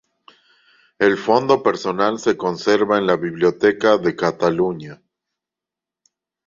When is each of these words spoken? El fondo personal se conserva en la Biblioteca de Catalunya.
El 0.97 1.15
fondo 1.15 1.61
personal 1.61 2.17
se 2.17 2.35
conserva 2.35 2.97
en 2.97 3.05
la 3.05 3.17
Biblioteca 3.17 3.99
de 3.99 4.15
Catalunya. 4.15 4.99